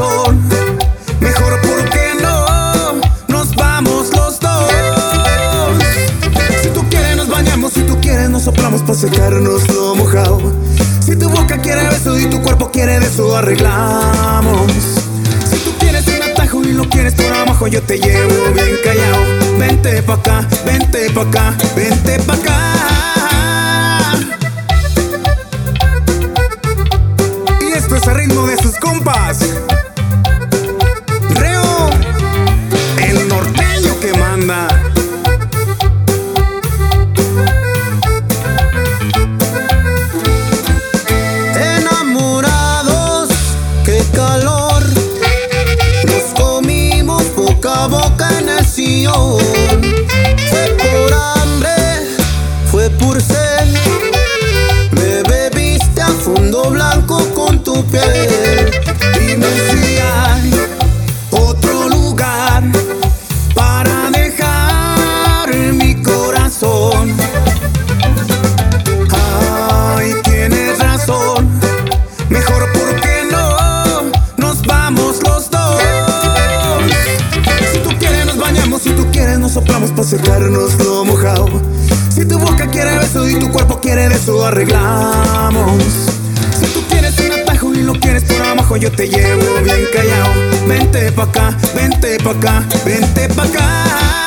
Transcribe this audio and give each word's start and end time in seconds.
corazón. 0.00 0.40
Mejor 1.20 1.60
porque 1.60 2.14
no 2.22 3.00
nos 3.28 3.54
vamos 3.54 4.10
los 4.14 4.40
dos. 4.40 4.70
Si 6.62 6.68
tú 6.68 6.84
quieres 6.88 7.16
nos 7.16 7.28
bañamos, 7.28 7.72
si 7.72 7.82
tú 7.82 8.00
quieres 8.00 8.30
nos 8.30 8.42
soplamos 8.42 8.82
para 8.82 8.94
secarnos 8.94 9.68
lo 9.68 9.94
mojado. 9.94 10.40
Si 11.04 11.16
tu 11.16 11.28
boca 11.28 11.58
quiere 11.58 11.86
beso 11.88 12.18
y 12.18 12.26
tu 12.26 12.40
cuerpo 12.42 12.70
quiere 12.70 12.98
beso, 12.98 13.36
arreglamos. 13.36 14.72
Si 15.50 15.58
tú 15.58 15.72
quieres 15.78 16.06
un 16.06 16.22
atajo 16.22 16.62
y 16.62 16.72
lo 16.72 16.88
quieres 16.88 17.14
por 17.14 17.32
abajo, 17.32 17.66
yo 17.66 17.82
te 17.82 17.98
llevo 17.98 18.52
bien 18.54 18.76
callado. 18.82 19.58
Vente 19.58 20.02
pa' 20.02 20.14
acá, 20.14 20.48
vente 20.64 21.10
pa' 21.10 21.22
acá, 21.22 21.56
vente 21.76 22.18
pa' 22.20 22.34
acá. 22.34 22.49
Fue 49.12 50.76
por 50.78 51.12
hambre, 51.12 51.70
fue 52.70 52.88
por 52.90 53.20
sed. 53.20 53.66
Me 54.92 55.22
bebiste 55.24 56.00
a 56.00 56.08
fondo 56.08 56.70
blanco 56.70 57.18
con 57.34 57.62
tu 57.64 57.84
piel. 57.86 58.39
Para 79.88 80.04
secarnos 80.04 80.74
lo 80.84 81.04
mojado. 81.06 81.46
Si 82.14 82.26
tu 82.26 82.38
boca 82.38 82.66
quiere 82.68 82.98
beso 82.98 83.26
y 83.26 83.38
tu 83.38 83.50
cuerpo 83.50 83.80
quiere 83.80 84.08
beso, 84.08 84.44
arreglamos. 84.44 85.82
Si 86.58 86.66
tú 86.66 86.82
quieres 86.90 87.18
un 87.18 87.32
atajo 87.32 87.72
y 87.72 87.82
lo 87.82 87.94
quieres 87.94 88.24
por 88.24 88.42
abajo, 88.42 88.76
yo 88.76 88.92
te 88.92 89.08
llevo 89.08 89.42
bien 89.64 89.80
callado. 89.92 90.32
Vente 90.68 91.10
pa' 91.12 91.22
acá, 91.22 91.56
vente 91.74 92.18
pa' 92.22 92.32
acá, 92.32 92.64
vente 92.84 93.28
pa' 93.28 93.44
acá. 93.44 94.19